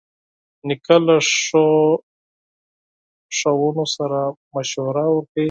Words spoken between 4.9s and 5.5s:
ورکوي.